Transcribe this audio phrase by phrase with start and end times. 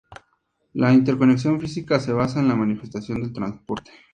[0.73, 3.91] La interconexión física se basa en la masificación del transporte.